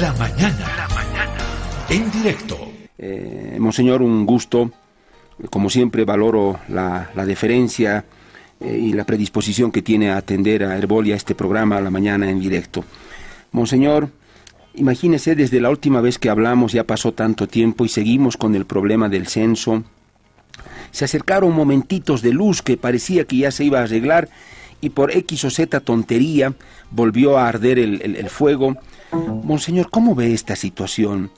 La 0.00 0.12
mañana. 0.12 0.76
La 0.76 0.88
mañana. 0.94 1.38
En 1.88 2.10
directo. 2.10 2.58
Eh, 2.98 3.56
monseñor, 3.58 4.02
un 4.02 4.26
gusto. 4.26 4.70
Como 5.48 5.70
siempre, 5.70 6.04
valoro 6.04 6.58
la, 6.68 7.08
deferencia 7.24 8.04
eh, 8.60 8.78
y 8.78 8.92
la 8.92 9.04
predisposición 9.04 9.72
que 9.72 9.80
tiene 9.80 10.10
a 10.10 10.18
atender 10.18 10.64
a 10.64 10.76
Herbolia 10.76 11.16
este 11.16 11.34
programa 11.34 11.78
a 11.78 11.80
la 11.80 11.90
mañana 11.90 12.30
en 12.30 12.40
directo. 12.40 12.84
Monseñor, 13.52 14.10
imagínese, 14.74 15.34
desde 15.34 15.60
la 15.60 15.70
última 15.70 16.02
vez 16.02 16.18
que 16.18 16.28
hablamos 16.28 16.72
ya 16.72 16.84
pasó 16.84 17.12
tanto 17.12 17.46
tiempo 17.46 17.86
y 17.86 17.88
seguimos 17.88 18.36
con 18.36 18.54
el 18.54 18.66
problema 18.66 19.08
del 19.08 19.26
censo. 19.28 19.82
Se 20.90 21.06
acercaron 21.06 21.54
momentitos 21.54 22.20
de 22.20 22.32
luz 22.32 22.60
que 22.60 22.76
parecía 22.76 23.24
que 23.24 23.38
ya 23.38 23.50
se 23.50 23.64
iba 23.64 23.80
a 23.80 23.84
arreglar 23.84 24.28
y 24.80 24.90
por 24.90 25.10
X 25.10 25.44
o 25.44 25.50
Z 25.50 25.80
tontería 25.80 26.52
volvió 26.90 27.38
a 27.38 27.48
arder 27.48 27.78
el, 27.78 28.28
fuego. 28.28 28.76
Monseñor, 29.12 29.90
¿cómo 29.90 30.14
ve 30.14 30.32
esta 30.32 30.56
situación? 30.56 31.30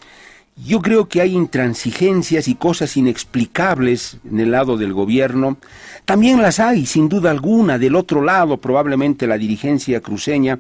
Yo 0.67 0.83
creo 0.83 1.09
que 1.09 1.21
hay 1.21 1.35
intransigencias 1.35 2.49
y 2.49 2.57
cosas 2.57 2.97
inexplicables 2.97 4.19
en 4.29 4.41
el 4.41 4.51
lado 4.51 4.77
del 4.77 4.93
gobierno. 4.93 5.57
También 6.05 6.43
las 6.43 6.59
hay, 6.59 6.85
sin 6.87 7.09
duda 7.09 7.31
alguna, 7.31 7.79
del 7.79 7.95
otro 7.95 8.23
lado, 8.23 8.57
probablemente 8.57 9.29
la 9.29 9.39
dirigencia 9.39 10.01
cruceña, 10.01 10.59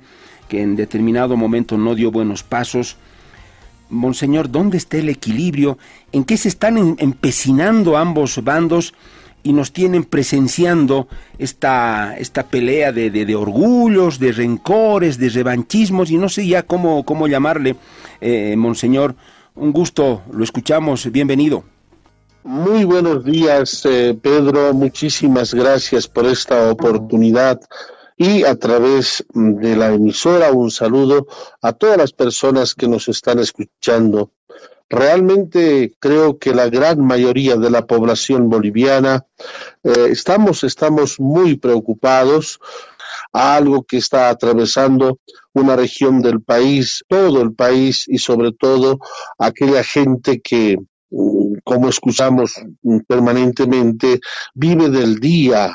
que 0.48 0.62
en 0.62 0.76
determinado 0.76 1.36
momento 1.36 1.76
no 1.76 1.96
dio 1.96 2.12
buenos 2.12 2.44
pasos. 2.44 2.96
Monseñor, 3.90 4.50
¿dónde 4.50 4.76
está 4.76 4.98
el 4.98 5.08
equilibrio? 5.08 5.78
¿En 6.12 6.24
qué 6.24 6.36
se 6.36 6.48
están 6.48 6.96
empecinando 6.98 7.96
ambos 7.96 8.42
bandos? 8.44 8.94
Y 9.42 9.52
nos 9.52 9.72
tienen 9.72 10.04
presenciando 10.04 11.08
esta, 11.38 12.16
esta 12.18 12.48
pelea 12.48 12.92
de, 12.92 13.10
de, 13.10 13.36
orgullos, 13.36 14.18
de 14.18 14.32
rencores, 14.32 15.18
de 15.18 15.28
revanchismos 15.30 16.10
y 16.10 16.18
no 16.18 16.28
sé 16.28 16.46
ya 16.46 16.62
cómo, 16.64 17.04
cómo 17.04 17.28
llamarle, 17.28 17.76
eh, 18.20 18.54
Monseñor. 18.56 19.14
Un 19.54 19.72
gusto, 19.72 20.22
lo 20.30 20.44
escuchamos, 20.44 21.10
bienvenido. 21.10 21.64
Muy 22.44 22.84
buenos 22.84 23.24
días, 23.24 23.84
eh, 23.84 24.18
Pedro. 24.20 24.72
Muchísimas 24.72 25.52
gracias 25.52 26.08
por 26.08 26.26
esta 26.26 26.70
oportunidad 26.70 27.60
y 28.16 28.44
a 28.44 28.56
través 28.56 29.24
de 29.32 29.76
la 29.76 29.92
emisora 29.92 30.50
un 30.52 30.70
saludo 30.70 31.26
a 31.62 31.72
todas 31.72 31.96
las 31.96 32.12
personas 32.12 32.74
que 32.74 32.88
nos 32.88 33.08
están 33.08 33.38
escuchando. 33.38 34.32
Realmente 34.90 35.94
creo 36.00 36.38
que 36.38 36.54
la 36.54 36.68
gran 36.68 37.04
mayoría 37.04 37.56
de 37.56 37.70
la 37.70 37.86
población 37.86 38.48
boliviana 38.48 39.26
eh, 39.84 40.08
estamos, 40.10 40.64
estamos 40.64 41.20
muy 41.20 41.56
preocupados. 41.56 42.58
A 43.32 43.56
algo 43.56 43.82
que 43.82 43.98
está 43.98 44.30
atravesando 44.30 45.18
una 45.52 45.76
región 45.76 46.22
del 46.22 46.40
país, 46.40 47.04
todo 47.08 47.42
el 47.42 47.54
país 47.54 48.04
y 48.06 48.18
sobre 48.18 48.52
todo 48.52 48.98
aquella 49.38 49.84
gente 49.84 50.40
que, 50.40 50.78
mm, 51.10 51.56
como 51.62 51.90
escuchamos 51.90 52.54
permanentemente, 53.06 54.20
vive 54.54 54.88
del 54.88 55.18
día, 55.20 55.74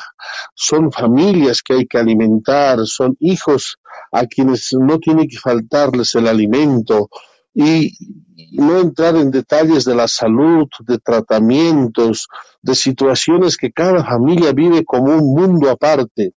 son 0.56 0.91
familias 0.91 1.61
que 1.61 1.73
hay 1.73 1.86
que 1.86 2.00
alimentar, 2.00 2.80
son 2.86 3.16
hijos 3.19 3.78
a 4.11 4.25
quienes 4.25 4.73
no 4.73 4.97
tiene 5.00 5.28
que 5.28 5.38
faltarles 5.38 6.16
el 6.16 6.28
alimento, 6.28 7.09
y 7.54 7.94
no 8.54 8.80
entrar 8.80 9.16
en 9.16 9.32
detalles 9.32 9.86
de 9.86 9.96
la 9.96 10.08
salud, 10.08 10.68
de 10.80 10.98
tratamientos, 11.00 12.28
de 12.62 12.76
situaciones 12.76 13.58
que 13.58 13.72
cada 13.72 14.04
familia 14.04 14.52
vive 14.54 14.84
como 14.84 15.16
un 15.16 15.34
mundo 15.34 15.70
aparte. 15.70 16.34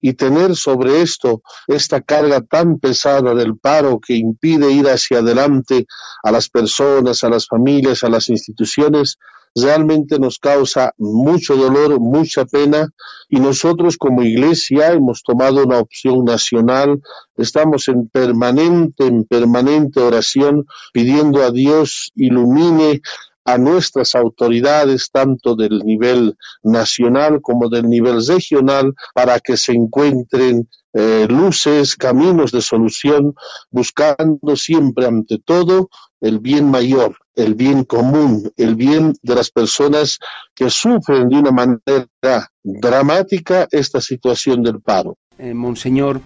Y 0.00 0.12
tener 0.12 0.54
sobre 0.54 1.00
esto 1.00 1.42
esta 1.66 2.00
carga 2.00 2.42
tan 2.42 2.78
pesada 2.78 3.34
del 3.34 3.58
paro 3.58 3.98
que 3.98 4.14
impide 4.14 4.70
ir 4.70 4.86
hacia 4.86 5.18
adelante 5.18 5.86
a 6.22 6.30
las 6.30 6.48
personas, 6.48 7.24
a 7.24 7.30
las 7.30 7.46
familias, 7.46 8.04
a 8.04 8.10
las 8.10 8.28
instituciones, 8.28 9.18
realmente 9.54 10.18
nos 10.18 10.38
causa 10.38 10.92
mucho 10.98 11.56
dolor, 11.56 12.00
mucha 12.00 12.44
pena 12.44 12.88
y 13.28 13.40
nosotros 13.40 13.96
como 13.96 14.22
iglesia 14.22 14.92
hemos 14.92 15.22
tomado 15.22 15.64
una 15.64 15.78
opción 15.78 16.24
nacional, 16.24 17.00
estamos 17.36 17.88
en 17.88 18.08
permanente, 18.08 19.06
en 19.06 19.24
permanente 19.24 20.00
oración 20.00 20.66
pidiendo 20.92 21.42
a 21.42 21.50
Dios 21.50 22.12
ilumine 22.16 23.00
a 23.44 23.58
nuestras 23.58 24.14
autoridades, 24.14 25.10
tanto 25.10 25.54
del 25.54 25.80
nivel 25.80 26.36
nacional 26.62 27.40
como 27.42 27.68
del 27.68 27.88
nivel 27.88 28.24
regional, 28.26 28.94
para 29.14 29.40
que 29.40 29.56
se 29.56 29.72
encuentren 29.72 30.68
eh, 30.92 31.26
luces, 31.28 31.96
caminos 31.96 32.52
de 32.52 32.62
solución, 32.62 33.34
buscando 33.70 34.56
siempre 34.56 35.06
ante 35.06 35.38
todo 35.38 35.90
el 36.20 36.38
bien 36.38 36.70
mayor, 36.70 37.16
el 37.34 37.54
bien 37.54 37.84
común, 37.84 38.50
el 38.56 38.76
bien 38.76 39.14
de 39.22 39.34
las 39.34 39.50
personas 39.50 40.18
que 40.54 40.70
sufren 40.70 41.28
de 41.28 41.36
una 41.36 41.50
manera 41.50 42.50
dramática 42.62 43.68
esta 43.70 44.00
situación 44.00 44.62
del 44.62 44.80
paro. 44.80 45.18
Eh, 45.36 45.52
monseñor, 45.52 46.20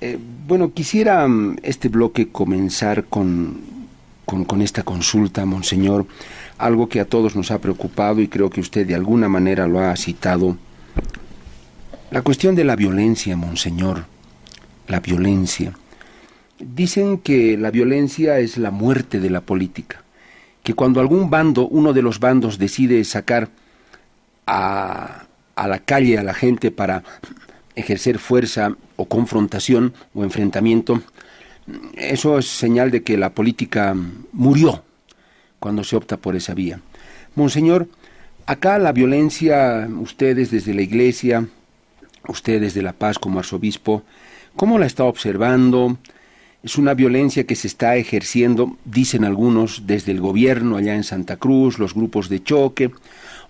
eh, 0.00 0.18
bueno, 0.46 0.72
quisiera 0.72 1.26
mm, 1.28 1.58
este 1.62 1.88
bloque 1.88 2.32
comenzar 2.32 3.04
con, 3.04 3.85
con, 4.26 4.60
esta 4.60 4.82
consulta, 4.82 5.46
Monseñor, 5.46 6.06
algo 6.58 6.88
que 6.88 7.00
a 7.00 7.06
todos 7.06 7.34
nos 7.34 7.50
ha 7.50 7.60
preocupado 7.60 8.20
y 8.20 8.28
creo 8.28 8.50
que 8.50 8.60
usted 8.60 8.86
de 8.86 8.94
alguna 8.94 9.28
manera 9.28 9.66
lo 9.66 9.80
ha 9.80 9.96
citado. 9.96 10.58
La 12.10 12.22
cuestión 12.22 12.54
de 12.54 12.64
la 12.64 12.76
violencia, 12.76 13.36
Monseñor, 13.36 14.04
la 14.88 15.00
violencia. 15.00 15.72
Dicen 16.58 17.18
que 17.18 17.56
la 17.56 17.70
violencia 17.70 18.38
es 18.38 18.58
la 18.58 18.70
muerte 18.70 19.20
de 19.20 19.30
la 19.30 19.40
política 19.40 20.02
que 20.66 20.74
cuando 20.74 20.98
algún 20.98 21.30
bando, 21.30 21.68
uno 21.68 21.92
de 21.92 22.02
los 22.02 22.18
bandos 22.18 22.58
decide 22.58 23.04
sacar 23.04 23.50
a, 24.48 25.26
a 25.54 25.68
la 25.68 25.78
calle 25.78 26.18
a 26.18 26.24
la 26.24 26.34
gente 26.34 26.72
para 26.72 27.04
ejercer 27.76 28.18
fuerza 28.18 28.74
o 28.96 29.04
confrontación 29.04 29.94
o 30.12 30.24
enfrentamiento, 30.24 31.02
eso 31.96 32.38
es 32.38 32.46
señal 32.46 32.90
de 32.90 33.02
que 33.02 33.16
la 33.16 33.30
política 33.30 33.94
murió 34.32 34.82
cuando 35.58 35.84
se 35.84 35.96
opta 35.96 36.16
por 36.16 36.36
esa 36.36 36.54
vía. 36.54 36.80
Monseñor, 37.34 37.88
acá 38.46 38.78
la 38.78 38.92
violencia, 38.92 39.88
ustedes 40.00 40.50
desde 40.50 40.74
la 40.74 40.82
Iglesia, 40.82 41.48
ustedes 42.28 42.74
de 42.74 42.82
La 42.82 42.92
Paz 42.92 43.18
como 43.18 43.38
arzobispo, 43.38 44.02
¿cómo 44.54 44.78
la 44.78 44.86
está 44.86 45.04
observando? 45.04 45.98
Es 46.62 46.78
una 46.78 46.94
violencia 46.94 47.44
que 47.44 47.54
se 47.54 47.68
está 47.68 47.96
ejerciendo, 47.96 48.76
dicen 48.84 49.24
algunos, 49.24 49.86
desde 49.86 50.12
el 50.12 50.20
gobierno 50.20 50.76
allá 50.76 50.94
en 50.94 51.04
Santa 51.04 51.36
Cruz, 51.36 51.78
los 51.78 51.94
grupos 51.94 52.28
de 52.28 52.42
choque, 52.42 52.90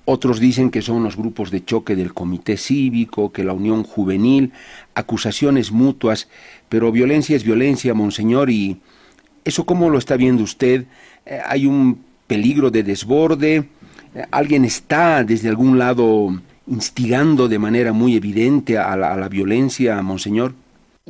otros 0.06 0.41
dicen 0.41 0.71
que 0.71 0.83
son 0.83 1.03
los 1.03 1.17
grupos 1.17 1.50
de 1.50 1.65
choque 1.65 1.97
del 1.97 2.15
Comité 2.15 2.56
Cívico, 2.56 3.33
que 3.33 3.44
la 3.44 3.53
Unión 3.53 3.83
Juvenil, 3.83 4.53
acusaciones 4.94 5.72
mutuas, 5.72 6.28
pero 6.69 6.93
violencia 6.93 7.37
es 7.37 7.44
violencia, 7.44 7.93
Monseñor, 7.93 8.49
y 8.49 8.78
eso 9.45 9.66
cómo 9.66 9.91
lo 9.91 9.99
está 9.99 10.16
viendo 10.16 10.45
usted? 10.45 10.87
Eh, 11.27 11.41
¿Hay 11.45 11.66
un 11.66 12.00
peligro 12.27 12.71
de 12.71 12.84
desborde? 12.84 13.65
Eh, 14.15 14.25
¿Alguien 14.31 14.65
está 14.65 15.25
desde 15.25 15.49
algún 15.49 15.77
lado 15.77 16.41
instigando 16.69 17.49
de 17.49 17.59
manera 17.59 17.93
muy 17.93 18.15
evidente 18.15 18.78
a 18.78 18.97
la, 18.97 19.12
a 19.12 19.16
la 19.16 19.28
violencia, 19.28 20.00
Monseñor? 20.03 20.55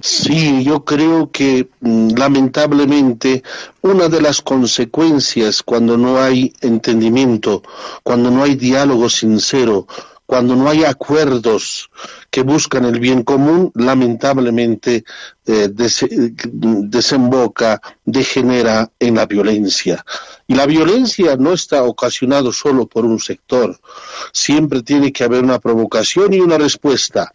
Sí, 0.03 0.63
yo 0.63 0.85
creo 0.85 1.31
que 1.31 1.71
mm, 1.81 2.11
lamentablemente 2.19 3.43
una 3.81 4.09
de 4.09 4.21
las 4.21 4.43
consecuencias 4.43 5.63
cuando 5.63 5.97
no 5.97 6.21
hay 6.21 6.53
entendimiento, 6.61 7.63
cuando 8.03 8.31
no 8.31 8.43
hay 8.43 8.57
diálogo 8.57 9.09
sincero, 9.09 9.87
cuando 10.27 10.55
no 10.55 10.69
hay 10.69 10.85
acuerdos 10.85 11.89
que 12.31 12.43
buscan 12.43 12.85
el 12.85 13.01
bien 13.01 13.23
común, 13.23 13.73
lamentablemente 13.75 15.05
eh, 15.47 15.71
desemboca, 15.73 17.81
degenera 18.05 18.91
en 18.99 19.15
la 19.15 19.25
violencia. 19.25 20.05
Y 20.47 20.57
la 20.57 20.67
violencia 20.67 21.37
no 21.37 21.55
está 21.55 21.85
ocasionada 21.85 22.53
solo 22.53 22.87
por 22.87 23.07
un 23.07 23.19
sector, 23.19 23.81
siempre 24.33 24.83
tiene 24.83 25.11
que 25.11 25.25
haber 25.25 25.43
una 25.43 25.59
provocación 25.59 26.35
y 26.35 26.41
una 26.41 26.59
respuesta. 26.59 27.33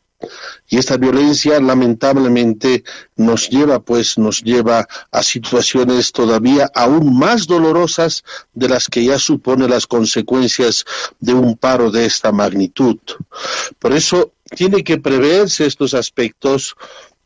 Y 0.70 0.78
esta 0.78 0.98
violencia 0.98 1.60
lamentablemente 1.60 2.84
nos 3.16 3.50
lleva, 3.50 3.80
pues, 3.80 4.18
nos 4.18 4.42
lleva 4.42 4.88
a 5.12 5.24
situaciones 5.24 6.12
todavía 6.12 6.70
aún 6.74 7.18
más 7.18 7.48
dolorosas 7.48 8.24
de 8.54 8.70
las 8.70 8.88
que 8.88 9.04
ya 9.04 9.20
supone 9.20 9.68
las 9.68 9.88
consecuencias 9.88 10.86
de 11.20 11.34
un 11.34 11.58
paro 11.58 11.92
de 11.92 12.06
esta 12.06 12.32
magnitud. 12.32 12.98
Por 13.80 13.94
eso 13.94 14.32
tiene 14.56 14.84
que 14.84 14.98
preverse 14.98 15.66
estos 15.66 15.94
aspectos 15.94 16.76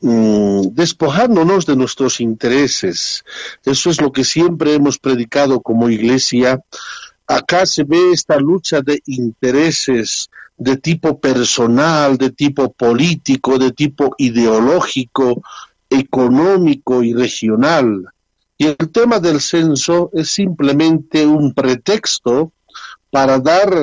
mm, 0.02 0.70
despojándonos 0.72 1.66
de 1.66 1.76
nuestros 1.76 2.20
intereses. 2.20 3.24
Eso 3.64 3.90
es 3.90 4.02
lo 4.02 4.12
que 4.12 4.24
siempre 4.24 4.74
hemos 4.74 4.98
predicado 5.00 5.62
como 5.62 5.90
iglesia. 5.90 6.62
Acá 7.28 7.66
se 7.66 7.84
ve 7.84 8.12
esta 8.12 8.38
lucha 8.38 8.82
de 8.82 9.02
intereses 9.06 10.30
de 10.58 10.78
tipo 10.78 11.20
personal, 11.20 12.18
de 12.18 12.32
tipo 12.32 12.72
político, 12.72 13.58
de 13.58 13.72
tipo 13.72 14.16
ideológico, 14.18 15.42
económico 15.90 17.04
y 17.04 17.14
regional. 17.14 18.06
Y 18.58 18.68
el 18.68 18.78
tema 18.92 19.20
del 19.20 19.42
censo 19.42 20.10
es 20.14 20.30
simplemente 20.30 21.26
un 21.26 21.54
pretexto 21.54 22.54
para 23.10 23.40
dar 23.40 23.74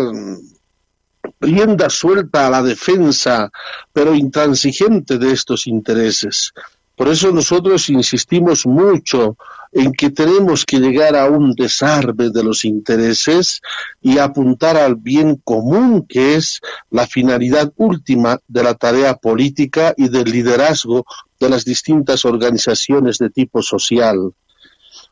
rienda 1.40 1.90
suelta 1.90 2.46
a 2.46 2.50
la 2.50 2.62
defensa, 2.62 3.50
pero 3.92 4.14
intransigente 4.14 5.18
de 5.18 5.32
estos 5.32 5.66
intereses. 5.66 6.52
Por 6.96 7.08
eso 7.08 7.32
nosotros 7.32 7.88
insistimos 7.88 8.66
mucho 8.66 9.36
en 9.72 9.92
que 9.92 10.10
tenemos 10.10 10.66
que 10.66 10.78
llegar 10.78 11.16
a 11.16 11.26
un 11.26 11.54
desarme 11.54 12.28
de 12.30 12.44
los 12.44 12.64
intereses 12.64 13.62
y 14.02 14.18
apuntar 14.18 14.76
al 14.76 14.96
bien 14.96 15.36
común, 15.36 16.06
que 16.06 16.34
es 16.34 16.60
la 16.90 17.06
finalidad 17.06 17.72
última 17.76 18.38
de 18.46 18.62
la 18.62 18.74
tarea 18.74 19.14
política 19.14 19.94
y 19.96 20.08
del 20.08 20.30
liderazgo 20.30 21.06
de 21.40 21.48
las 21.48 21.64
distintas 21.64 22.24
organizaciones 22.26 23.18
de 23.18 23.30
tipo 23.30 23.62
social. 23.62 24.34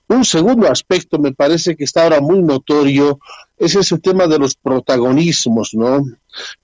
Un 0.09 0.25
segundo 0.25 0.69
aspecto 0.69 1.19
me 1.19 1.33
parece 1.33 1.77
que 1.77 1.85
está 1.85 2.03
ahora 2.03 2.21
muy 2.21 2.43
notorio 2.43 3.21
es 3.57 3.77
ese 3.77 3.99
tema 3.99 4.27
de 4.27 4.39
los 4.39 4.57
protagonismos, 4.57 5.71
¿no? 5.73 6.03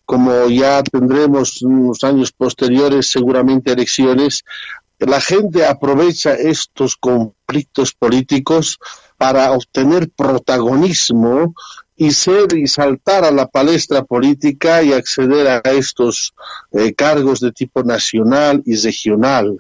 Como 0.05 0.49
ya 0.49 0.83
tendremos 0.83 1.63
en 1.63 1.69
unos 1.69 2.03
años 2.03 2.33
posteriores 2.33 3.07
seguramente 3.09 3.71
elecciones, 3.71 4.45
la 4.99 5.21
gente 5.21 5.67
aprovecha 5.67 6.35
estos 6.35 6.97
conflictos 6.97 7.93
políticos 7.93 8.79
para 9.19 9.53
obtener 9.53 10.11
protagonismo 10.11 11.55
y 11.97 12.11
ser 12.13 12.55
y 12.57 12.67
saltar 12.67 13.25
a 13.25 13.31
la 13.31 13.47
palestra 13.47 14.05
política 14.05 14.83
y 14.83 14.93
acceder 14.93 15.49
a 15.49 15.71
estos 15.73 16.35
eh, 16.73 16.95
cargos 16.95 17.41
de 17.41 17.53
tipo 17.53 17.83
nacional 17.83 18.63
y 18.67 18.77
regional. 18.77 19.59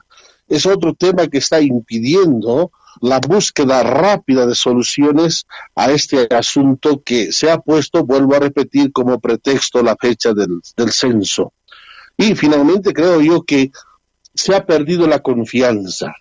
Es 0.48 0.66
otro 0.66 0.94
tema 0.94 1.26
que 1.28 1.38
está 1.38 1.60
impidiendo 1.60 2.70
la 3.00 3.20
búsqueda 3.20 3.82
rápida 3.82 4.46
de 4.46 4.54
soluciones 4.54 5.46
a 5.74 5.90
este 5.90 6.26
asunto 6.34 7.02
que 7.04 7.32
se 7.32 7.50
ha 7.50 7.58
puesto, 7.58 8.04
vuelvo 8.04 8.36
a 8.36 8.40
repetir, 8.40 8.92
como 8.92 9.20
pretexto 9.20 9.82
la 9.82 9.96
fecha 9.96 10.32
del, 10.32 10.60
del 10.76 10.92
censo. 10.92 11.52
Y 12.16 12.34
finalmente 12.34 12.92
creo 12.92 13.20
yo 13.20 13.42
que 13.42 13.70
se 14.36 14.54
ha 14.54 14.64
perdido 14.64 15.06
la 15.06 15.20
confianza, 15.20 16.14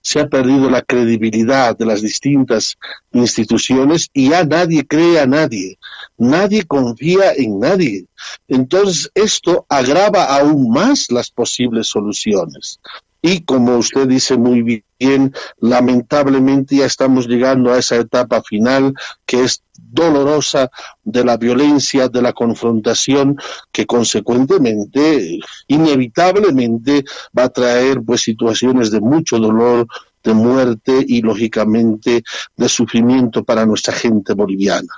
se 0.00 0.20
ha 0.20 0.28
perdido 0.28 0.68
la 0.68 0.82
credibilidad 0.82 1.76
de 1.76 1.86
las 1.86 2.02
distintas 2.02 2.76
instituciones 3.12 4.10
y 4.12 4.30
ya 4.30 4.44
nadie 4.44 4.86
cree 4.86 5.18
a 5.18 5.26
nadie, 5.26 5.78
nadie 6.18 6.64
confía 6.64 7.32
en 7.32 7.58
nadie. 7.58 8.06
Entonces 8.48 9.10
esto 9.14 9.66
agrava 9.68 10.24
aún 10.36 10.70
más 10.70 11.10
las 11.10 11.30
posibles 11.30 11.88
soluciones. 11.88 12.80
Y 13.22 13.44
como 13.44 13.76
usted 13.76 14.06
dice 14.06 14.36
muy 14.36 14.84
bien, 14.98 15.32
lamentablemente 15.58 16.76
ya 16.76 16.86
estamos 16.86 17.26
llegando 17.26 17.72
a 17.72 17.78
esa 17.78 17.96
etapa 17.96 18.42
final 18.42 18.94
que 19.24 19.42
es 19.42 19.62
dolorosa 19.72 20.70
de 21.04 21.24
la 21.24 21.36
violencia, 21.36 22.08
de 22.08 22.22
la 22.22 22.32
confrontación, 22.32 23.36
que 23.72 23.86
consecuentemente, 23.86 25.38
inevitablemente, 25.68 27.04
va 27.36 27.44
a 27.44 27.48
traer 27.48 28.00
pues 28.02 28.22
situaciones 28.22 28.90
de 28.90 29.00
mucho 29.00 29.38
dolor, 29.38 29.86
de 30.22 30.34
muerte 30.34 31.04
y 31.06 31.22
lógicamente 31.22 32.22
de 32.56 32.68
sufrimiento 32.68 33.44
para 33.44 33.64
nuestra 33.64 33.94
gente 33.94 34.34
boliviana. 34.34 34.92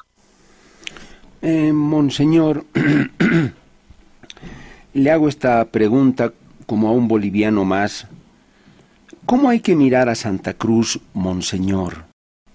Eh, 1.42 1.72
monseñor, 1.72 2.64
le 4.94 5.10
hago 5.10 5.28
esta 5.28 5.64
pregunta 5.66 6.32
como 6.68 6.88
a 6.88 6.92
un 6.92 7.08
boliviano 7.08 7.64
más. 7.64 8.06
¿Cómo 9.24 9.48
hay 9.48 9.60
que 9.60 9.74
mirar 9.74 10.10
a 10.10 10.14
Santa 10.14 10.52
Cruz, 10.52 11.00
Monseñor? 11.14 12.04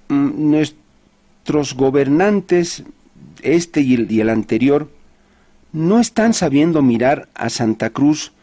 Mm, 0.10 0.51
nuestros 0.51 1.74
gobernantes, 1.74 2.83
este 3.42 3.81
y 3.81 3.95
el, 3.95 4.12
y 4.12 4.21
el 4.21 4.30
anterior, 4.30 4.88
no 5.71 6.00
están 6.00 6.36
sabiendo 6.36 6.83
mirar 6.83 7.27
a 7.33 7.50
Santa 7.50 7.89
Cruz 7.89 8.33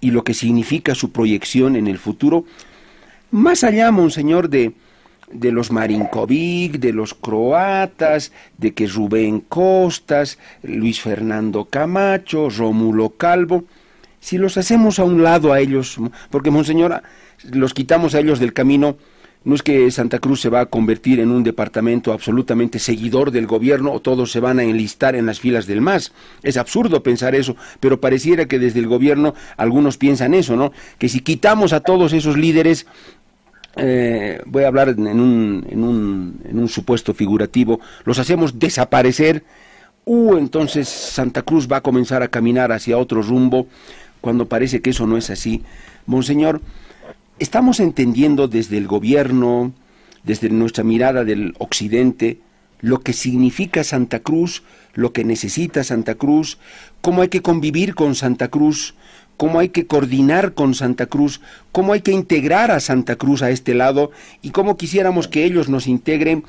y 0.00 0.12
lo 0.12 0.22
que 0.22 0.34
significa 0.34 0.94
su 0.94 1.10
proyección 1.10 1.74
en 1.74 1.88
el 1.88 1.98
futuro, 1.98 2.44
más 3.32 3.64
allá, 3.64 3.90
Monseñor, 3.90 4.48
de, 4.48 4.72
de 5.32 5.50
los 5.50 5.72
Marinkovic, 5.72 6.78
de 6.78 6.92
los 6.92 7.14
croatas, 7.14 8.30
de 8.56 8.72
que 8.72 8.86
Rubén 8.86 9.40
Costas, 9.40 10.38
Luis 10.62 11.00
Fernando 11.00 11.64
Camacho, 11.64 12.50
Rómulo 12.50 13.10
Calvo, 13.10 13.64
si 14.20 14.38
los 14.38 14.56
hacemos 14.56 14.98
a 14.98 15.04
un 15.04 15.22
lado 15.22 15.52
a 15.52 15.60
ellos, 15.60 15.98
porque 16.30 16.50
Monseñor, 16.50 17.02
los 17.50 17.74
quitamos 17.74 18.14
a 18.14 18.20
ellos 18.20 18.38
del 18.38 18.52
camino, 18.52 18.96
no 19.44 19.54
es 19.54 19.62
que 19.62 19.90
Santa 19.90 20.18
Cruz 20.18 20.40
se 20.40 20.48
va 20.48 20.60
a 20.60 20.66
convertir 20.66 21.20
en 21.20 21.30
un 21.30 21.44
departamento 21.44 22.12
absolutamente 22.12 22.78
seguidor 22.78 23.30
del 23.30 23.46
gobierno 23.46 23.92
o 23.92 24.00
todos 24.00 24.32
se 24.32 24.40
van 24.40 24.58
a 24.58 24.64
enlistar 24.64 25.14
en 25.14 25.26
las 25.26 25.40
filas 25.40 25.66
del 25.66 25.80
MAS. 25.80 26.12
Es 26.42 26.56
absurdo 26.56 27.02
pensar 27.02 27.34
eso, 27.34 27.56
pero 27.80 28.00
pareciera 28.00 28.46
que 28.46 28.58
desde 28.58 28.80
el 28.80 28.88
gobierno 28.88 29.34
algunos 29.56 29.96
piensan 29.96 30.34
eso, 30.34 30.56
¿no? 30.56 30.72
Que 30.98 31.08
si 31.08 31.20
quitamos 31.20 31.72
a 31.72 31.80
todos 31.80 32.12
esos 32.12 32.36
líderes, 32.36 32.86
eh, 33.76 34.42
voy 34.44 34.64
a 34.64 34.68
hablar 34.68 34.88
en 34.90 35.20
un, 35.20 35.66
en, 35.70 35.84
un, 35.84 36.40
en 36.44 36.58
un 36.58 36.68
supuesto 36.68 37.14
figurativo, 37.14 37.80
los 38.04 38.18
hacemos 38.18 38.58
desaparecer, 38.58 39.44
uh, 40.04 40.36
entonces 40.36 40.88
Santa 40.88 41.42
Cruz 41.42 41.68
va 41.70 41.76
a 41.78 41.82
comenzar 41.82 42.22
a 42.22 42.28
caminar 42.28 42.72
hacia 42.72 42.98
otro 42.98 43.22
rumbo 43.22 43.68
cuando 44.20 44.48
parece 44.48 44.80
que 44.80 44.90
eso 44.90 45.06
no 45.06 45.16
es 45.16 45.30
así. 45.30 45.62
Monseñor, 46.06 46.60
estamos 47.38 47.80
entendiendo 47.80 48.48
desde 48.48 48.78
el 48.78 48.86
gobierno, 48.86 49.72
desde 50.24 50.48
nuestra 50.50 50.84
mirada 50.84 51.24
del 51.24 51.54
occidente, 51.58 52.38
lo 52.80 53.00
que 53.00 53.12
significa 53.12 53.84
Santa 53.84 54.20
Cruz, 54.20 54.62
lo 54.94 55.12
que 55.12 55.24
necesita 55.24 55.84
Santa 55.84 56.14
Cruz, 56.14 56.58
cómo 57.00 57.22
hay 57.22 57.28
que 57.28 57.42
convivir 57.42 57.94
con 57.94 58.14
Santa 58.14 58.48
Cruz, 58.48 58.94
cómo 59.36 59.60
hay 59.60 59.68
que 59.70 59.86
coordinar 59.86 60.54
con 60.54 60.74
Santa 60.74 61.06
Cruz, 61.06 61.40
cómo 61.72 61.92
hay 61.92 62.00
que 62.00 62.12
integrar 62.12 62.70
a 62.70 62.80
Santa 62.80 63.16
Cruz 63.16 63.42
a 63.42 63.50
este 63.50 63.74
lado 63.74 64.10
y 64.42 64.50
cómo 64.50 64.76
quisiéramos 64.76 65.28
que 65.28 65.44
ellos 65.44 65.68
nos 65.68 65.86
integren. 65.86 66.44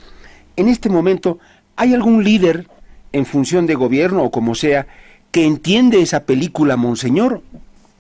En 0.56 0.68
este 0.68 0.89
momento, 0.89 1.39
¿hay 1.75 1.94
algún 1.94 2.24
líder 2.24 2.68
en 3.12 3.25
función 3.25 3.66
de 3.66 3.75
gobierno 3.75 4.24
o 4.24 4.31
como 4.31 4.56
sea 4.56 4.88
que 5.31 5.46
entiende 5.46 6.02
esa 6.02 6.26
película, 6.26 6.76
Monseñor, 6.76 7.42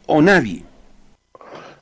o 0.07 0.21
nadie? 0.21 0.63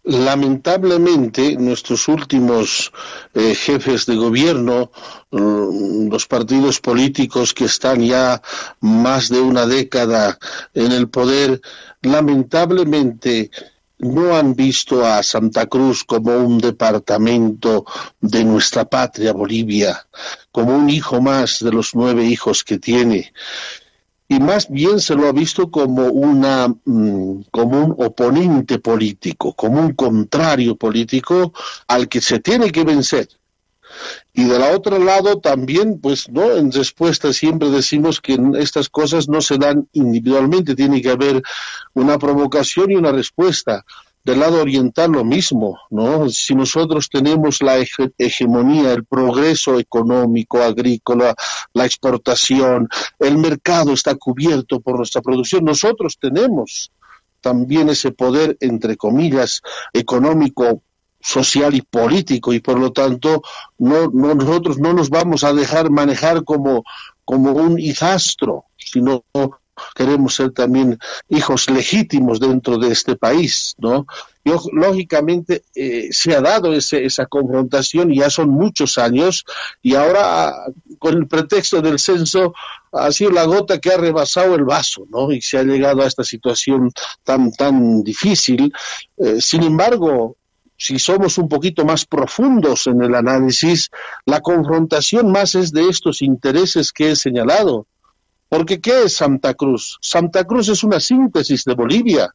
Lamentablemente, 0.03 1.57
nuestros 1.57 2.07
últimos 2.07 2.93
eh, 3.33 3.53
jefes 3.53 4.05
de 4.05 4.15
gobierno, 4.15 4.91
mm, 5.31 6.09
los 6.09 6.27
partidos 6.27 6.79
políticos 6.79 7.53
que 7.53 7.65
están 7.65 8.01
ya 8.01 8.41
más 8.79 9.27
de 9.27 9.41
una 9.41 9.65
década 9.65 10.37
en 10.73 10.93
el 10.93 11.09
poder, 11.09 11.61
lamentablemente 12.01 13.51
no 13.99 14.37
han 14.37 14.55
visto 14.55 15.05
a 15.05 15.21
Santa 15.23 15.65
Cruz 15.65 16.05
como 16.05 16.37
un 16.37 16.59
departamento 16.59 17.85
de 18.21 18.45
nuestra 18.45 18.85
patria 18.85 19.33
Bolivia, 19.33 20.07
como 20.51 20.73
un 20.73 20.89
hijo 20.89 21.19
más 21.19 21.59
de 21.59 21.71
los 21.71 21.95
nueve 21.95 22.23
hijos 22.23 22.63
que 22.63 22.77
tiene 22.77 23.33
y 24.29 24.39
más 24.39 24.69
bien 24.69 24.99
se 24.99 25.15
lo 25.15 25.27
ha 25.27 25.31
visto 25.31 25.71
como 25.71 26.07
una 26.07 26.67
mm, 26.67 27.43
como 27.51 27.85
un 27.85 28.05
oponente 28.05 28.79
político, 28.79 29.53
como 29.53 29.79
un 29.79 29.93
contrario 29.93 30.75
político 30.75 31.53
al 31.87 32.09
que 32.09 32.21
se 32.21 32.39
tiene 32.39 32.71
que 32.71 32.83
vencer. 32.83 33.27
Y 34.33 34.43
del 34.43 34.61
otro 34.61 34.99
lado 34.99 35.39
también, 35.39 35.99
pues, 35.99 36.29
¿no? 36.29 36.51
En 36.51 36.71
respuesta 36.71 37.33
siempre 37.33 37.69
decimos 37.69 38.21
que 38.21 38.37
estas 38.59 38.89
cosas 38.89 39.27
no 39.29 39.41
se 39.41 39.57
dan 39.57 39.87
individualmente, 39.93 40.75
tiene 40.75 41.01
que 41.01 41.09
haber 41.09 41.41
una 41.93 42.19
provocación 42.19 42.91
y 42.91 42.95
una 42.95 43.11
respuesta 43.11 43.85
del 44.27 44.41
lado 44.41 44.61
oriental 44.61 45.13
lo 45.13 45.23
mismo, 45.23 45.79
¿no? 45.89 46.29
Si 46.29 46.53
nosotros 46.53 47.09
tenemos 47.09 47.61
la 47.61 47.77
hegemonía, 48.17 48.91
el 48.91 49.05
progreso 49.05 49.79
económico, 49.79 50.61
agrícola, 50.61 51.33
la 51.73 51.85
exportación, 51.85 52.89
el 53.19 53.37
mercado 53.37 53.93
está 53.93 54.15
cubierto 54.15 54.81
por 54.81 54.97
nuestra 54.97 55.21
producción, 55.21 55.63
nosotros 55.63 56.17
tenemos 56.19 56.91
también 57.39 57.87
ese 57.87 58.11
poder, 58.11 58.57
entre 58.59 58.97
comillas, 58.97 59.61
económico, 59.93 60.81
social 61.21 61.73
y 61.73 61.81
político, 61.81 62.51
y 62.51 62.59
por 62.59 62.77
lo 62.77 62.91
tanto 62.91 63.41
no, 63.77 64.09
nosotros 64.09 64.77
no 64.77 64.91
nos 64.91 65.09
vamos 65.09 65.45
a 65.45 65.53
dejar 65.53 65.89
manejar 65.89 66.43
como, 66.43 66.83
como 67.23 67.53
un 67.53 67.79
hijastro, 67.79 68.65
sino 68.75 69.23
queremos 69.95 70.35
ser 70.35 70.51
también 70.51 70.97
hijos 71.29 71.69
legítimos 71.69 72.39
dentro 72.39 72.77
de 72.77 72.91
este 72.91 73.15
país, 73.15 73.75
¿no? 73.77 74.05
Y 74.43 74.51
lógicamente 74.71 75.63
eh, 75.75 76.07
se 76.11 76.33
ha 76.33 76.41
dado 76.41 76.73
ese, 76.73 77.03
esa 77.03 77.25
confrontación 77.25 78.11
y 78.11 78.19
ya 78.19 78.29
son 78.29 78.49
muchos 78.49 78.97
años 78.97 79.43
y 79.81 79.95
ahora 79.95 80.53
con 80.99 81.15
el 81.15 81.27
pretexto 81.27 81.81
del 81.81 81.99
censo 81.99 82.53
ha 82.93 83.11
sido 83.11 83.31
la 83.31 83.43
gota 83.43 83.79
que 83.79 83.91
ha 83.91 83.97
rebasado 83.97 84.55
el 84.55 84.63
vaso, 84.63 85.05
¿no? 85.09 85.31
Y 85.31 85.41
se 85.41 85.57
ha 85.57 85.63
llegado 85.63 86.01
a 86.01 86.07
esta 86.07 86.23
situación 86.23 86.91
tan 87.23 87.51
tan 87.51 88.03
difícil. 88.03 88.73
Eh, 89.17 89.41
sin 89.41 89.63
embargo, 89.63 90.37
si 90.77 90.99
somos 90.99 91.37
un 91.37 91.49
poquito 91.49 91.83
más 91.83 92.05
profundos 92.05 92.87
en 92.87 93.01
el 93.01 93.15
análisis, 93.15 93.89
la 94.25 94.41
confrontación 94.41 95.31
más 95.31 95.55
es 95.55 95.71
de 95.71 95.89
estos 95.89 96.21
intereses 96.21 96.93
que 96.93 97.11
he 97.11 97.15
señalado. 97.15 97.87
Porque 98.49 98.79
¿qué 98.79 99.03
es 99.03 99.15
Santa 99.15 99.53
Cruz? 99.53 99.97
Santa 100.01 100.45
Cruz 100.45 100.69
es 100.69 100.83
una 100.83 100.99
síntesis 100.99 101.63
de 101.65 101.75
Bolivia. 101.75 102.33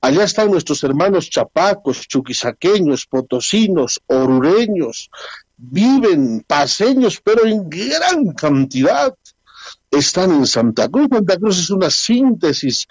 Allá 0.00 0.24
están 0.24 0.50
nuestros 0.50 0.82
hermanos 0.84 1.30
chapacos, 1.30 2.06
chuquisaqueños, 2.06 3.06
potosinos, 3.06 4.02
orureños, 4.06 5.10
viven 5.56 6.44
paseños, 6.46 7.20
pero 7.24 7.46
en 7.46 7.68
gran 7.70 8.32
cantidad 8.32 9.14
están 9.90 10.32
en 10.32 10.46
Santa 10.46 10.88
Cruz. 10.88 11.08
Santa 11.10 11.36
Cruz 11.38 11.58
es 11.58 11.70
una 11.70 11.90
síntesis 11.90 12.86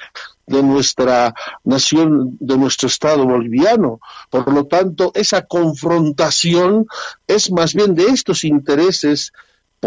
de 0.48 0.64
nuestra 0.64 1.34
nación, 1.64 2.38
de 2.40 2.58
nuestro 2.58 2.88
Estado 2.88 3.26
boliviano. 3.26 4.00
Por 4.30 4.52
lo 4.52 4.66
tanto, 4.66 5.12
esa 5.14 5.44
confrontación 5.44 6.86
es 7.28 7.52
más 7.52 7.74
bien 7.74 7.96
de 7.96 8.06
estos 8.06 8.44
intereses 8.44 9.32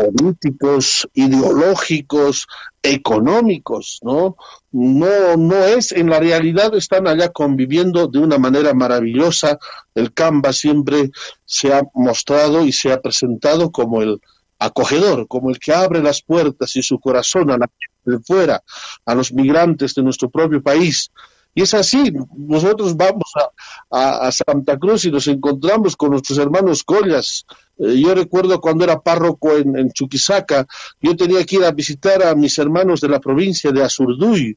políticos, 0.05 1.09
ideológicos, 1.15 2.47
económicos, 2.83 4.01
¿no? 4.03 4.37
No, 4.73 5.37
no 5.37 5.65
es, 5.65 5.93
en 5.93 6.11
la 6.11 6.21
realidad 6.21 6.75
están 6.75 7.07
allá 7.07 7.31
conviviendo 7.31 8.07
de 8.07 8.19
una 8.19 8.39
manera 8.39 8.75
maravillosa. 8.75 9.59
El 9.95 10.13
Canva 10.13 10.53
siempre 10.53 11.11
se 11.45 11.73
ha 11.73 11.83
mostrado 11.95 12.65
y 12.65 12.73
se 12.73 12.93
ha 12.93 13.01
presentado 13.01 13.71
como 13.71 14.03
el 14.03 14.21
acogedor, 14.59 15.27
como 15.29 15.51
el 15.51 15.59
que 15.59 15.73
abre 15.73 16.03
las 16.03 16.23
puertas 16.23 16.77
y 16.77 16.83
su 16.83 16.99
corazón 16.99 17.51
a 17.51 17.59
la 17.59 17.71
de 18.05 18.19
fuera, 18.21 18.63
a 19.05 19.15
los 19.15 19.33
migrantes 19.33 19.95
de 19.95 20.03
nuestro 20.03 20.31
propio 20.31 20.63
país. 20.63 21.11
Y 21.57 21.63
es 21.63 21.73
así, 21.73 22.13
nosotros 22.37 22.95
vamos 22.99 23.33
a, 23.91 24.31
Santa 24.31 24.79
Cruz 24.79 25.07
y 25.07 25.11
nos 25.11 25.27
encontramos 25.27 25.97
con 25.97 26.11
nuestros 26.11 26.37
hermanos 26.39 26.85
Collas. 26.85 27.47
Eh, 27.79 27.99
yo 27.99 28.15
recuerdo 28.15 28.61
cuando 28.61 28.85
era 28.85 29.01
párroco 29.01 29.57
en, 29.57 29.91
Chuquisaca, 29.91 30.67
yo 31.01 31.17
tenía 31.17 31.43
que 31.47 31.57
ir 31.57 31.65
a 31.65 31.73
visitar 31.73 32.23
a 32.23 32.35
mis 32.35 32.59
hermanos 32.59 33.01
de 33.01 33.09
la 33.09 33.21
provincia 33.21 33.73
de 33.73 33.83
Azurduy, 33.83 34.55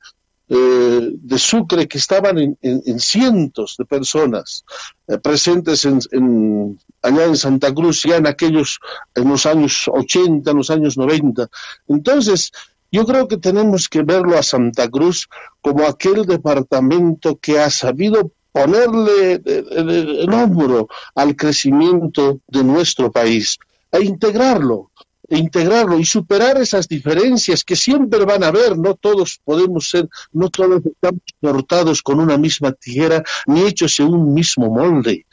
eh, 0.49 1.09
de 1.13 1.39
Sucre, 1.39 1.87
que 1.87 1.99
estaban 1.99 2.57
en, 2.61 2.99
cientos 2.99 3.77
de 3.77 3.85
personas 3.85 4.65
eh, 5.07 5.17
presentes 5.19 5.85
en, 5.85 6.77
allá 7.01 7.23
en 7.23 7.37
Santa 7.37 7.73
Cruz, 7.73 8.03
ya 8.03 8.17
en 8.17 8.27
aquellos, 8.27 8.77
en 9.15 9.29
los 9.29 9.45
años 9.45 9.85
80, 9.87 10.51
en 10.51 10.57
los 10.57 10.69
años 10.69 10.97
90. 10.97 11.47
Entonces, 11.87 12.51
yo 12.91 13.05
creo 13.05 13.27
que 13.27 13.37
tenemos 13.37 13.87
que 13.87 14.03
verlo 14.03 14.37
a 14.37 14.43
Santa 14.43 14.89
Cruz 14.89 15.27
como 15.61 15.85
aquel 15.85 16.25
departamento 16.25 17.37
que 17.37 17.59
ha 17.59 17.69
sabido 17.69 18.31
ponerle 18.51 19.41
el, 19.45 20.33
hombro 20.33 20.87
al 21.15 21.35
crecimiento 21.35 22.39
de 22.47 22.63
nuestro 22.63 23.11
país, 23.11 23.57
e 23.91 24.03
integrarlo, 24.03 24.91
e 25.27 25.37
integrarlo 25.37 25.99
y 25.99 26.05
superar 26.05 26.57
esas 26.57 26.87
diferencias 26.87 27.63
que 27.63 27.75
siempre 27.75 28.25
van 28.25 28.43
a 28.43 28.47
haber, 28.47 28.77
no 28.77 28.95
todos 28.95 29.39
podemos 29.43 29.89
ser, 29.89 30.09
no 30.31 30.49
todos 30.49 30.81
estamos 30.83 31.21
cortados 31.39 32.01
con 32.01 32.19
una 32.19 32.37
misma 32.37 32.71
tijera, 32.71 33.23
ni 33.45 33.61
hechos 33.61 33.99
en 33.99 34.13
un 34.13 34.33
mismo 34.33 34.69
molde. 34.69 35.25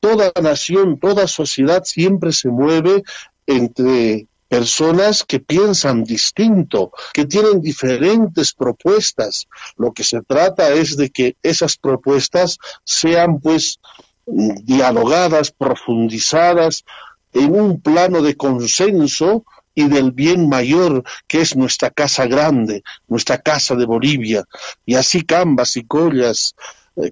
Toda 0.00 0.32
nación, 0.42 0.98
toda 0.98 1.28
sociedad 1.28 1.84
siempre 1.84 2.32
se 2.32 2.48
mueve 2.48 3.02
entre 3.46 4.26
personas 4.50 5.22
que 5.22 5.38
piensan 5.38 6.02
distinto, 6.02 6.90
que 7.12 7.24
tienen 7.24 7.60
diferentes 7.60 8.52
propuestas. 8.52 9.46
Lo 9.76 9.92
que 9.92 10.02
se 10.02 10.22
trata 10.22 10.72
es 10.72 10.96
de 10.96 11.10
que 11.10 11.36
esas 11.40 11.76
propuestas 11.76 12.58
sean 12.84 13.38
pues 13.38 13.78
dialogadas, 14.26 15.52
profundizadas 15.52 16.84
en 17.32 17.54
un 17.54 17.80
plano 17.80 18.22
de 18.22 18.36
consenso 18.36 19.44
y 19.72 19.88
del 19.88 20.10
bien 20.10 20.48
mayor 20.48 21.04
que 21.28 21.42
es 21.42 21.54
nuestra 21.54 21.90
casa 21.90 22.26
grande, 22.26 22.82
nuestra 23.06 23.38
casa 23.38 23.76
de 23.76 23.86
Bolivia. 23.86 24.44
Y 24.84 24.96
así 24.96 25.22
Cambas 25.22 25.76
y 25.76 25.84
Collas, 25.84 26.56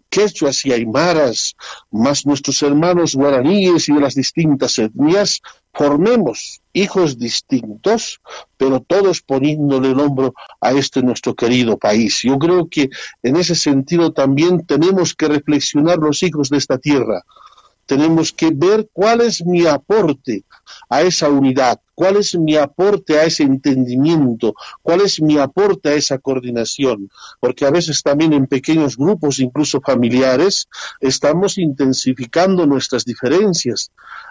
quechuas 0.09 0.65
y 0.67 0.73
aymaras, 0.73 1.57
más 1.91 2.27
nuestros 2.27 2.63
hermanos 2.63 3.15
guaraníes 3.15 3.89
y 3.89 3.95
de 3.95 4.01
las 4.01 4.15
distintas 4.15 4.79
etnias, 4.79 5.41
formemos 5.73 6.61
hijos 6.73 7.19
distintos, 7.19 8.21
pero 8.57 8.81
todos 8.81 9.23
poniéndole 9.23 9.91
el 9.91 10.01
hombro 10.01 10.35
a 10.61 10.73
este 10.73 11.03
nuestro 11.03 11.35
querido 11.35 11.77
país. 11.77 12.21
Yo 12.23 12.39
creo 12.39 12.69
que 12.69 12.91
en 13.23 13.37
ese 13.37 13.55
sentido 13.55 14.13
también 14.13 14.67
tenemos 14.67 15.15
que 15.15 15.29
reflexionar 15.29 15.99
los 15.99 16.23
hijos 16.23 16.51
de 16.51 16.59
esta 16.59 16.79
tierra. 16.79 17.23
Tenemos 17.87 18.33
que 18.33 18.51
ver 18.53 18.89
cuál 18.93 19.23
es 19.23 19.45
mi 19.45 19.67
aporte 19.67 20.45
a 20.89 21.03
esa 21.03 21.29
unidad, 21.29 21.81
cuál 21.95 22.17
es 22.17 22.37
mi 22.37 22.57
aporte 22.57 23.19
a 23.19 23.25
ese 23.25 23.43
entendimiento, 23.43 24.55
cuál 24.83 25.01
es 25.01 25.21
mi 25.21 25.37
aporte 25.39 25.89
a 25.89 25.95
esa 25.95 26.19
coordinación, 26.19 27.11
porque 27.41 27.67
a 27.67 27.71
veces 27.71 28.03
también 28.03 28.33
en 28.33 28.47
pequeños 28.47 28.97
grupos, 28.97 29.41
incluso 29.41 29.81
familiares, 29.81 30.69
estamos 31.01 31.59
intensificando 31.59 32.67
nuestras 32.67 33.05
diferencias. 33.05 33.91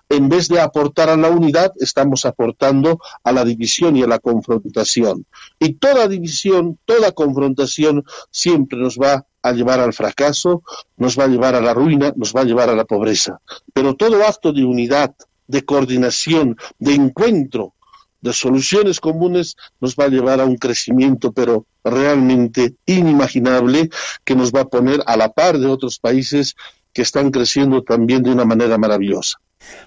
En 0.09 0.29
vez 0.29 0.47
de 0.47 0.61
aportar 0.61 1.09
a 1.09 1.17
la 1.17 1.29
unidad, 1.29 1.73
estamos 1.77 2.25
aportando 2.25 2.99
a 3.23 3.31
la 3.33 3.43
división 3.43 3.97
y 3.97 4.03
a 4.03 4.07
la 4.07 4.19
confrontación. 4.19 5.25
Y 5.59 5.73
toda 5.73 6.07
división, 6.07 6.79
toda 6.85 7.11
confrontación 7.11 8.05
siempre 8.31 8.79
nos 8.79 8.97
va 8.97 9.25
a 9.41 9.51
llevar 9.51 9.79
al 9.79 9.93
fracaso, 9.93 10.63
nos 10.95 11.19
va 11.19 11.25
a 11.25 11.27
llevar 11.27 11.55
a 11.55 11.61
la 11.61 11.73
ruina, 11.73 12.13
nos 12.15 12.33
va 12.33 12.41
a 12.41 12.45
llevar 12.45 12.69
a 12.69 12.75
la 12.75 12.85
pobreza. 12.85 13.39
Pero 13.73 13.95
todo 13.95 14.25
acto 14.25 14.53
de 14.53 14.63
unidad, 14.63 15.13
de 15.47 15.65
coordinación, 15.65 16.57
de 16.79 16.93
encuentro, 16.93 17.73
de 18.21 18.33
soluciones 18.33 18.99
comunes, 18.99 19.55
nos 19.79 19.95
va 19.95 20.05
a 20.05 20.09
llevar 20.09 20.41
a 20.41 20.45
un 20.45 20.57
crecimiento, 20.57 21.31
pero 21.31 21.65
realmente 21.83 22.75
inimaginable, 22.85 23.89
que 24.23 24.35
nos 24.35 24.51
va 24.51 24.61
a 24.61 24.67
poner 24.67 25.01
a 25.05 25.17
la 25.17 25.31
par 25.31 25.57
de 25.57 25.67
otros 25.67 25.99
países 25.99 26.55
que 26.93 27.03
están 27.03 27.31
creciendo 27.31 27.83
también 27.83 28.23
de 28.23 28.31
una 28.31 28.43
manera 28.43 28.77
maravillosa. 28.77 29.39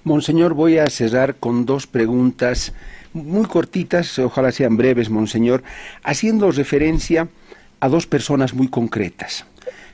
Monseñor, 0.05 0.55
voy 0.55 0.79
a 0.79 0.89
cerrar 0.91 1.37
con 1.37 1.67
dos 1.67 1.87
preguntas 1.87 2.73
muy 3.13 3.47
cortitas, 3.47 4.19
ojalá 4.19 4.53
sean 4.53 4.77
breves, 4.77 5.11
Monseñor, 5.11 5.63
haciendo 6.03 6.51
referencia 6.51 7.29
a 7.81 7.89
dos 7.89 8.07
personas 8.07 8.55
muy 8.55 8.69
concretas. 8.69 9.47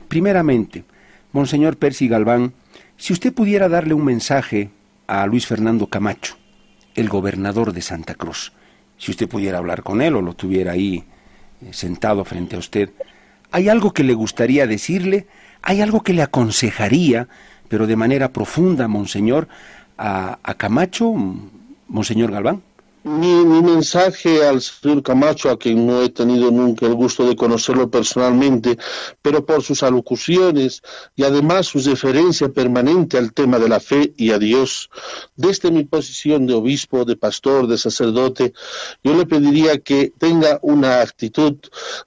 Primeramente, 0.07 0.83
Monseñor 1.31 1.77
Percy 1.77 2.07
Galván, 2.07 2.53
si 2.97 3.13
usted 3.13 3.33
pudiera 3.33 3.69
darle 3.69 3.93
un 3.93 4.05
mensaje 4.05 4.69
a 5.07 5.25
Luis 5.25 5.47
Fernando 5.47 5.87
Camacho, 5.87 6.35
el 6.93 7.09
gobernador 7.09 7.73
de 7.73 7.81
Santa 7.81 8.15
Cruz. 8.15 8.51
Si 8.97 9.11
usted 9.11 9.27
pudiera 9.27 9.57
hablar 9.57 9.83
con 9.83 10.01
él 10.01 10.15
o 10.15 10.21
lo 10.21 10.33
tuviera 10.33 10.73
ahí 10.73 11.05
eh, 11.61 11.69
sentado 11.71 12.25
frente 12.25 12.55
a 12.55 12.59
usted, 12.59 12.91
¿hay 13.51 13.69
algo 13.69 13.93
que 13.93 14.03
le 14.03 14.13
gustaría 14.13 14.67
decirle? 14.67 15.27
¿Hay 15.61 15.81
algo 15.81 16.03
que 16.03 16.13
le 16.13 16.21
aconsejaría, 16.21 17.27
pero 17.69 17.87
de 17.87 17.95
manera 17.95 18.33
profunda, 18.33 18.87
Monseñor, 18.87 19.47
a, 19.97 20.39
a 20.43 20.53
Camacho, 20.55 21.13
Monseñor 21.87 22.31
Galván? 22.31 22.61
Mi, 23.07 23.45
mensaje 23.61 24.45
al 24.45 24.61
señor 24.61 25.01
Camacho, 25.01 25.49
a 25.49 25.57
quien 25.57 25.87
no 25.87 26.01
he 26.01 26.09
tenido 26.09 26.51
nunca 26.51 26.85
el 26.85 26.93
gusto 26.93 27.25
de 27.25 27.37
conocerlo 27.37 27.89
personalmente, 27.89 28.77
pero 29.21 29.45
por 29.45 29.63
sus 29.63 29.81
alocuciones 29.81 30.81
y 31.15 31.23
además 31.23 31.67
su 31.67 31.81
deferencia 31.81 32.49
permanente 32.49 33.17
al 33.17 33.31
tema 33.31 33.59
de 33.59 33.69
la 33.69 33.79
fe 33.79 34.13
y 34.17 34.31
a 34.31 34.39
Dios, 34.39 34.89
desde 35.37 35.71
mi 35.71 35.85
posición 35.85 36.47
de 36.47 36.55
obispo, 36.55 37.05
de 37.05 37.15
pastor, 37.15 37.67
de 37.67 37.77
sacerdote, 37.77 38.53
yo 39.01 39.13
le 39.13 39.25
pediría 39.25 39.77
que 39.77 40.11
tenga 40.17 40.59
una 40.61 40.99
actitud 40.99 41.55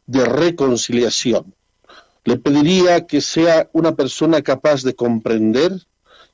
de 0.06 0.26
reconciliación. 0.26 1.54
Le 2.24 2.36
pediría 2.36 3.06
que 3.06 3.22
sea 3.22 3.70
una 3.72 3.94
persona 3.94 4.42
capaz 4.42 4.82
de 4.82 4.94
comprender, 4.94 5.72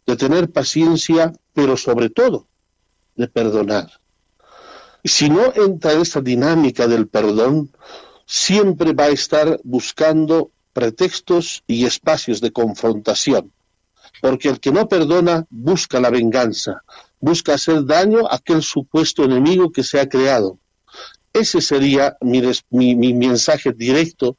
de 0.07 0.17
tener 0.17 0.51
paciencia, 0.51 1.33
pero 1.55 1.77
sobre 1.77 2.11
todo 2.11 2.49
de 3.15 3.29
perdonar 3.29 3.89
si 5.09 5.29
no 5.29 5.53
entra 5.55 5.93
en 5.93 6.01
esta 6.01 6.21
dinámica 6.21 6.87
del 6.89 7.07
perdón, 7.07 7.71
siempre 8.27 8.93
va 8.93 9.05
a 9.05 9.11
estar 9.11 9.61
buscando 9.63 10.51
pretextos 10.73 11.63
y 11.67 11.85
espacios 11.85 12.41
de 12.41 12.53
confrontación. 12.53 13.53
Porque 14.21 14.49
el 14.49 14.61
que 14.61 14.73
no 14.73 14.89
perdona 14.89 15.47
busca 15.51 16.01
la 16.01 16.11
venganza, 16.11 16.83
busca 17.21 17.55
hacer 17.55 17.85
daño 17.85 18.27
a 18.27 18.37
aquel 18.37 18.63
supuesto 18.63 19.25
enemigo 19.25 19.71
que 19.71 19.85
se 19.85 20.01
ha 20.01 20.09
creado. 20.09 20.59
Ese 21.33 21.61
sería 21.61 22.17
mi, 22.21 22.43
mi 22.71 23.15
mensaje 23.15 23.73
directo 23.73 24.37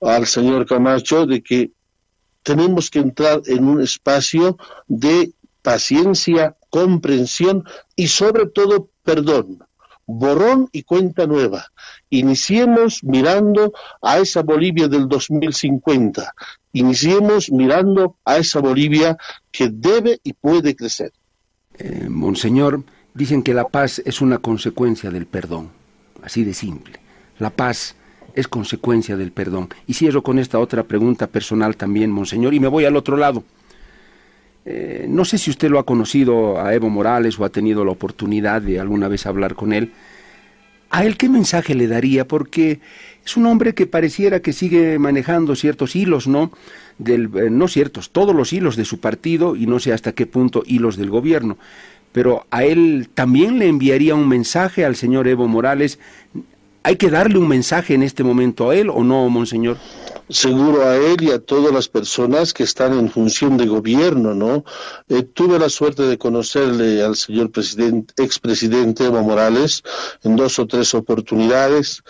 al 0.00 0.26
señor 0.26 0.66
Camacho 0.66 1.26
de 1.26 1.42
que 1.42 1.70
tenemos 2.42 2.88
que 2.88 3.00
entrar 3.00 3.42
en 3.46 3.64
un 3.64 3.82
espacio 3.82 4.56
de 4.88 5.32
paciencia, 5.60 6.56
comprensión 6.70 7.64
y 7.94 8.08
sobre 8.08 8.46
todo 8.46 8.88
perdón 9.04 9.69
borrón 10.18 10.68
y 10.72 10.82
cuenta 10.82 11.26
nueva. 11.26 11.66
Iniciemos 12.10 13.04
mirando 13.04 13.72
a 14.02 14.18
esa 14.18 14.42
Bolivia 14.42 14.88
del 14.88 15.08
2050, 15.08 16.34
iniciemos 16.72 17.50
mirando 17.50 18.16
a 18.24 18.38
esa 18.38 18.60
Bolivia 18.60 19.16
que 19.50 19.68
debe 19.70 20.20
y 20.22 20.32
puede 20.32 20.74
crecer. 20.74 21.12
Eh, 21.78 22.08
monseñor, 22.08 22.82
dicen 23.14 23.42
que 23.42 23.54
la 23.54 23.68
paz 23.68 24.02
es 24.04 24.20
una 24.20 24.38
consecuencia 24.38 25.10
del 25.10 25.26
perdón, 25.26 25.70
así 26.22 26.44
de 26.44 26.54
simple. 26.54 26.98
La 27.38 27.50
paz 27.50 27.96
es 28.34 28.48
consecuencia 28.48 29.16
del 29.16 29.32
perdón. 29.32 29.68
Y 29.86 29.94
cierro 29.94 30.22
con 30.22 30.38
esta 30.38 30.58
otra 30.58 30.84
pregunta 30.84 31.26
personal 31.26 31.76
también, 31.76 32.10
monseñor, 32.10 32.54
y 32.54 32.60
me 32.60 32.68
voy 32.68 32.84
al 32.84 32.96
otro 32.96 33.16
lado. 33.16 33.44
Eh, 34.72 35.06
no 35.08 35.24
sé 35.24 35.36
si 35.36 35.50
usted 35.50 35.68
lo 35.68 35.80
ha 35.80 35.84
conocido 35.84 36.60
a 36.60 36.72
Evo 36.72 36.90
Morales 36.90 37.38
o 37.38 37.44
ha 37.44 37.48
tenido 37.48 37.84
la 37.84 37.90
oportunidad 37.90 38.62
de 38.62 38.78
alguna 38.78 39.08
vez 39.08 39.26
hablar 39.26 39.56
con 39.56 39.72
él. 39.72 39.90
¿A 40.90 41.04
él 41.04 41.16
qué 41.16 41.28
mensaje 41.28 41.74
le 41.74 41.88
daría? 41.88 42.28
Porque 42.28 42.78
es 43.24 43.36
un 43.36 43.46
hombre 43.46 43.74
que 43.74 43.86
pareciera 43.86 44.40
que 44.40 44.52
sigue 44.52 44.96
manejando 45.00 45.56
ciertos 45.56 45.96
hilos, 45.96 46.28
¿no? 46.28 46.52
Del, 46.98 47.30
eh, 47.36 47.50
no 47.50 47.66
ciertos, 47.66 48.10
todos 48.10 48.34
los 48.34 48.52
hilos 48.52 48.76
de 48.76 48.84
su 48.84 49.00
partido 49.00 49.56
y 49.56 49.66
no 49.66 49.80
sé 49.80 49.92
hasta 49.92 50.12
qué 50.12 50.26
punto 50.26 50.62
hilos 50.64 50.96
del 50.96 51.10
gobierno. 51.10 51.58
Pero 52.12 52.46
a 52.52 52.62
él 52.62 53.08
también 53.12 53.58
le 53.58 53.66
enviaría 53.66 54.14
un 54.14 54.28
mensaje 54.28 54.84
al 54.84 54.94
señor 54.94 55.26
Evo 55.26 55.48
Morales. 55.48 55.98
¿Hay 56.82 56.96
que 56.96 57.10
darle 57.10 57.38
un 57.38 57.48
mensaje 57.48 57.94
en 57.94 58.02
este 58.02 58.24
momento 58.24 58.70
a 58.70 58.76
él 58.76 58.88
o 58.88 59.04
no, 59.04 59.28
monseñor? 59.28 59.76
seguro 60.30 60.86
a 60.86 60.96
él 60.96 61.22
y 61.22 61.32
a 61.32 61.40
todas 61.40 61.72
las 61.72 61.88
personas 61.88 62.54
que 62.54 62.62
están 62.62 62.96
en 62.96 63.10
función 63.10 63.56
de 63.56 63.66
gobierno, 63.66 64.34
¿no? 64.34 64.64
Eh, 65.08 65.22
tuve 65.24 65.58
la 65.58 65.68
suerte 65.68 66.04
de 66.04 66.18
conocerle 66.18 67.02
al 67.02 67.16
señor 67.16 67.50
presidente, 67.50 68.14
expresidente 68.22 69.06
Evo 69.06 69.22
Morales 69.22 69.82
en 70.22 70.36
dos 70.36 70.58
o 70.58 70.66
tres 70.66 70.94
oportunidades 70.94 72.02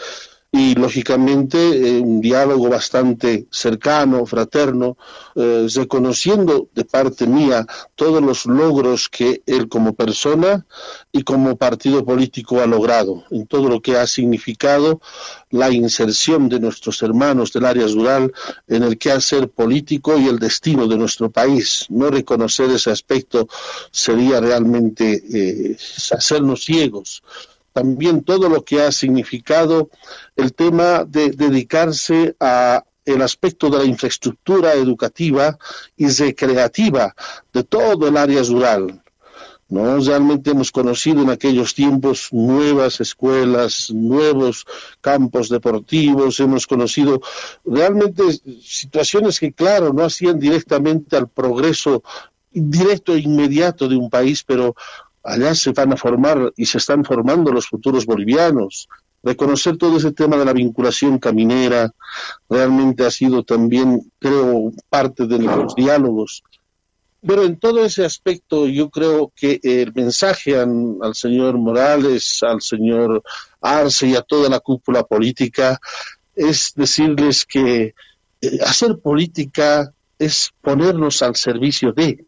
y 0.52 0.74
lógicamente 0.74 1.58
eh, 1.58 2.00
un 2.00 2.20
diálogo 2.20 2.68
bastante 2.68 3.46
cercano, 3.50 4.26
fraterno, 4.26 4.96
eh, 5.36 5.68
reconociendo 5.72 6.68
de 6.74 6.84
parte 6.84 7.26
mía 7.26 7.66
todos 7.94 8.20
los 8.20 8.46
logros 8.46 9.08
que 9.08 9.42
él 9.46 9.68
como 9.68 9.94
persona 9.94 10.66
y 11.12 11.22
como 11.22 11.56
partido 11.56 12.04
político 12.04 12.60
ha 12.60 12.66
logrado, 12.66 13.24
en 13.30 13.46
todo 13.46 13.68
lo 13.68 13.80
que 13.80 13.96
ha 13.96 14.06
significado 14.08 15.00
la 15.50 15.70
inserción 15.70 16.48
de 16.48 16.58
nuestros 16.58 17.00
hermanos 17.02 17.52
del 17.52 17.66
área 17.66 17.86
rural 17.86 18.32
en 18.66 18.82
el 18.82 18.98
quehacer 18.98 19.50
político 19.50 20.18
y 20.18 20.26
el 20.26 20.40
destino 20.40 20.88
de 20.88 20.98
nuestro 20.98 21.30
país. 21.30 21.86
No 21.90 22.10
reconocer 22.10 22.70
ese 22.70 22.90
aspecto 22.90 23.48
sería 23.92 24.40
realmente 24.40 25.22
eh, 25.32 25.76
hacernos 26.10 26.64
ciegos 26.64 27.22
también 27.72 28.22
todo 28.22 28.48
lo 28.48 28.64
que 28.64 28.82
ha 28.82 28.92
significado 28.92 29.90
el 30.36 30.52
tema 30.52 31.04
de 31.04 31.30
dedicarse 31.30 32.36
a 32.40 32.84
el 33.04 33.22
aspecto 33.22 33.70
de 33.70 33.78
la 33.78 33.84
infraestructura 33.84 34.74
educativa 34.74 35.58
y 35.96 36.08
recreativa 36.08 37.14
de 37.52 37.64
todo 37.64 38.08
el 38.08 38.16
área 38.16 38.42
rural. 38.42 39.02
¿no? 39.68 39.98
Realmente 40.00 40.50
hemos 40.50 40.70
conocido 40.72 41.22
en 41.22 41.30
aquellos 41.30 41.74
tiempos 41.74 42.28
nuevas 42.32 43.00
escuelas, 43.00 43.90
nuevos 43.90 44.66
campos 45.00 45.48
deportivos, 45.48 46.40
hemos 46.40 46.66
conocido 46.66 47.20
realmente 47.64 48.22
situaciones 48.62 49.38
que, 49.38 49.52
claro, 49.52 49.92
no 49.92 50.04
hacían 50.04 50.38
directamente 50.38 51.16
al 51.16 51.28
progreso 51.28 52.02
directo 52.50 53.14
e 53.14 53.20
inmediato 53.20 53.88
de 53.88 53.96
un 53.96 54.10
país, 54.10 54.42
pero 54.42 54.74
allá 55.22 55.54
se 55.54 55.72
van 55.72 55.92
a 55.92 55.96
formar 55.96 56.52
y 56.56 56.66
se 56.66 56.78
están 56.78 57.04
formando 57.04 57.52
los 57.52 57.66
futuros 57.66 58.06
bolivianos. 58.06 58.88
Reconocer 59.22 59.76
todo 59.76 59.98
ese 59.98 60.12
tema 60.12 60.36
de 60.36 60.44
la 60.44 60.52
vinculación 60.52 61.18
caminera 61.18 61.92
realmente 62.48 63.04
ha 63.04 63.10
sido 63.10 63.42
también, 63.42 64.10
creo, 64.18 64.72
parte 64.88 65.26
de 65.26 65.38
los 65.38 65.74
diálogos. 65.74 66.42
Pero 67.26 67.44
en 67.44 67.58
todo 67.58 67.84
ese 67.84 68.04
aspecto 68.04 68.66
yo 68.66 68.88
creo 68.88 69.30
que 69.36 69.60
el 69.62 69.92
mensaje 69.92 70.58
al, 70.58 71.14
señor 71.14 71.58
Morales, 71.58 72.42
al 72.42 72.62
señor 72.62 73.22
Arce 73.60 74.08
y 74.08 74.16
a 74.16 74.22
toda 74.22 74.48
la 74.48 74.60
cúpula 74.60 75.02
política 75.02 75.78
es 76.34 76.72
decirles 76.74 77.44
que 77.44 77.94
eh, 78.40 78.58
hacer 78.64 78.98
política 79.00 79.92
es 80.18 80.52
ponernos 80.62 81.20
al 81.22 81.36
servicio 81.36 81.92
de, 81.92 82.24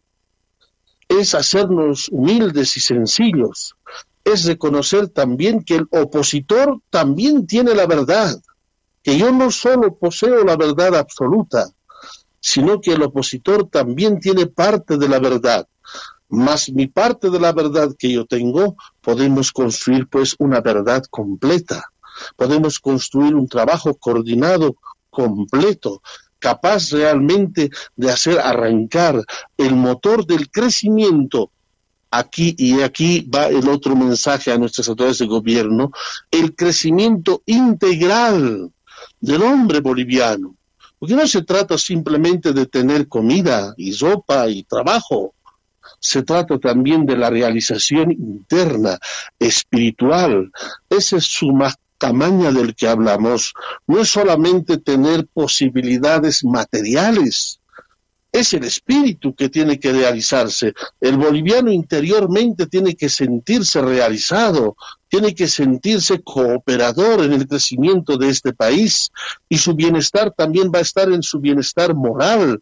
es 1.19 1.35
hacernos 1.35 2.09
humildes 2.11 2.77
y 2.77 2.79
sencillos, 2.79 3.75
es 4.23 4.45
reconocer 4.45 5.09
también 5.09 5.63
que 5.63 5.75
el 5.75 5.87
opositor 5.91 6.79
también 6.89 7.45
tiene 7.45 7.73
la 7.75 7.85
verdad, 7.85 8.41
que 9.01 9.17
yo 9.17 9.31
no 9.31 9.51
solo 9.51 9.95
poseo 9.95 10.43
la 10.43 10.55
verdad 10.55 10.95
absoluta, 10.95 11.69
sino 12.39 12.81
que 12.81 12.93
el 12.93 13.03
opositor 13.03 13.69
también 13.69 14.19
tiene 14.19 14.47
parte 14.47 14.97
de 14.97 15.09
la 15.09 15.19
verdad. 15.19 15.67
Más 16.29 16.71
mi 16.71 16.87
parte 16.87 17.29
de 17.29 17.39
la 17.39 17.51
verdad 17.51 17.93
que 17.97 18.11
yo 18.11 18.25
tengo, 18.25 18.75
podemos 19.01 19.51
construir 19.51 20.07
pues 20.07 20.35
una 20.39 20.61
verdad 20.61 21.03
completa. 21.09 21.83
Podemos 22.35 22.79
construir 22.79 23.35
un 23.35 23.47
trabajo 23.47 23.93
coordinado 23.95 24.75
completo 25.09 26.01
capaz 26.43 26.91
realmente 26.91 27.69
de 27.95 28.11
hacer 28.11 28.37
arrancar 28.37 29.23
el 29.57 29.75
motor 29.75 30.25
del 30.25 30.51
crecimiento 30.51 31.51
aquí 32.11 32.53
y 32.57 32.81
aquí 32.81 33.21
va 33.33 33.47
el 33.47 33.69
otro 33.69 33.95
mensaje 33.95 34.51
a 34.51 34.57
nuestras 34.57 34.89
autoridades 34.89 35.19
de 35.19 35.27
gobierno, 35.27 35.91
el 36.29 36.53
crecimiento 36.53 37.41
integral 37.45 38.69
del 39.21 39.41
hombre 39.41 39.79
boliviano. 39.79 40.55
Porque 40.99 41.15
no 41.15 41.25
se 41.27 41.43
trata 41.43 41.77
simplemente 41.77 42.51
de 42.51 42.65
tener 42.65 43.07
comida 43.07 43.73
y 43.77 43.95
ropa 43.95 44.49
y 44.49 44.63
trabajo, 44.63 45.33
se 45.99 46.23
trata 46.23 46.59
también 46.59 47.05
de 47.05 47.15
la 47.15 47.29
realización 47.29 48.11
interna, 48.11 48.99
espiritual. 49.39 50.51
Ese 50.89 51.17
es 51.17 51.23
su 51.23 51.53
más 51.53 51.77
tamaña 52.03 52.51
del 52.51 52.75
que 52.75 52.89
hablamos 52.89 53.53
no 53.87 54.01
es 54.01 54.09
solamente 54.09 54.77
tener 54.77 55.25
posibilidades 55.27 56.43
materiales, 56.43 57.61
es 58.29 58.53
el 58.53 58.65
espíritu 58.65 59.33
que 59.33 59.47
tiene 59.47 59.79
que 59.79 59.93
realizarse. 59.93 60.73
El 60.99 61.15
boliviano 61.17 61.71
interiormente 61.71 62.67
tiene 62.67 62.95
que 62.95 63.07
sentirse 63.07 63.81
realizado, 63.81 64.75
tiene 65.07 65.33
que 65.33 65.47
sentirse 65.47 66.21
cooperador 66.21 67.23
en 67.23 67.31
el 67.31 67.47
crecimiento 67.47 68.17
de 68.17 68.27
este 68.27 68.51
país 68.51 69.09
y 69.47 69.57
su 69.57 69.73
bienestar 69.73 70.33
también 70.35 70.73
va 70.75 70.79
a 70.79 70.87
estar 70.89 71.09
en 71.09 71.23
su 71.23 71.39
bienestar 71.39 71.95
moral, 71.95 72.59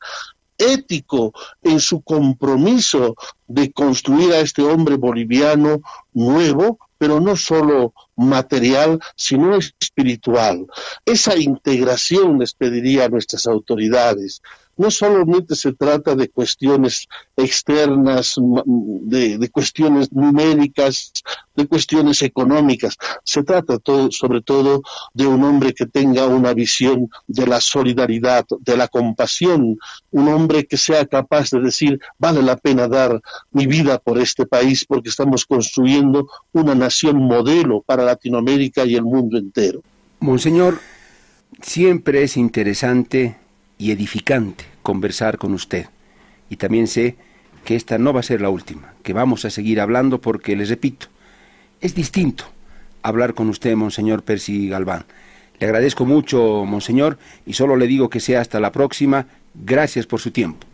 ético, 0.56 1.34
en 1.64 1.80
su 1.80 2.04
compromiso 2.04 3.16
de 3.48 3.72
construir 3.72 4.34
a 4.34 4.42
este 4.42 4.62
hombre 4.62 4.98
boliviano 4.98 5.82
nuevo 6.14 6.78
pero 7.02 7.20
no 7.20 7.36
solo 7.36 7.96
material, 8.28 9.00
sino 9.16 9.58
espiritual. 9.58 10.68
Esa 11.06 11.36
integración 11.38 12.40
les 12.40 12.54
pediría 12.54 13.06
a 13.06 13.10
nuestras 13.10 13.48
autoridades, 13.48 14.42
no 14.82 14.89
solamente 14.89 15.56
se 15.56 15.74
trata 15.74 16.15
de 16.15 16.30
cuestiones 16.30 17.08
externas, 17.38 18.36
de, 18.36 19.50
cuestiones 19.52 20.12
numéricas, 20.12 21.13
de 21.56 21.67
cuestiones 21.67 22.24
económicas, 22.24 22.98
se 23.24 23.44
trata 23.44 23.78
todo, 23.78 24.10
sobre 24.12 24.41
todo 24.41 24.82
de 25.13 25.28
un 25.28 25.44
hombre 25.44 25.76
que 25.76 25.86
tenga 25.86 26.26
una 26.26 26.56
visión 26.56 27.12
de 27.28 27.46
la 27.46 27.62
solidaridad, 27.62 28.44
de 28.60 28.76
la 28.76 28.88
compasión, 28.88 29.78
un 30.10 30.28
hombre 30.30 30.65
que 30.65 30.78
sea 30.78 31.06
capaz 31.06 31.52
de 31.52 31.60
decir, 31.60 32.00
vale 32.17 32.41
la 32.41 32.58
pena 32.58 32.88
dar 32.88 33.22
mi 33.52 33.67
vida 33.67 34.00
por 34.00 34.17
este 34.17 34.48
país 34.48 34.84
porque 34.86 35.10
estamos 35.10 35.46
construyendo 35.46 36.28
una 36.54 36.74
nación 36.74 37.17
modelo 37.17 37.84
para 37.84 38.04
Latinoamérica 38.04 38.84
y 38.84 38.96
el 38.96 39.04
mundo 39.04 39.38
entero. 39.38 39.84
Monseñor, 40.22 40.80
siempre 41.62 42.24
es 42.24 42.36
interesante 42.36 43.38
y 43.78 43.91
edificante 43.91 44.71
conversar 44.82 45.38
con 45.38 45.54
usted. 45.54 45.88
Y 46.50 46.58
también 46.58 46.88
sé 46.88 47.15
que 47.65 47.76
esta 47.76 47.98
no 47.98 48.13
va 48.13 48.22
a 48.22 48.24
ser 48.24 48.41
la 48.41 48.50
última, 48.50 48.94
que 49.04 49.13
vamos 49.13 49.46
a 49.46 49.50
seguir 49.50 49.80
hablando 49.80 50.20
porque, 50.20 50.56
les 50.56 50.70
repito, 50.70 51.08
es 51.80 51.96
distinto 51.96 52.46
hablar 53.04 53.34
con 53.34 53.50
usted, 53.50 53.76
Monseñor 53.76 54.24
Percy 54.24 54.70
Galván. 54.70 55.06
Le 55.60 55.67
agradezco 55.67 56.06
mucho, 56.06 56.65
Monseñor, 56.65 57.17
y 57.46 57.54
solo 57.54 57.76
le 57.76 57.88
digo 57.88 58.10
que 58.10 58.20
sea 58.20 58.41
hasta 58.41 58.60
la 58.60 58.72
próxima. 58.72 59.28
Gracias 59.54 60.08
por 60.08 60.20
su 60.20 60.32
tiempo. 60.32 60.65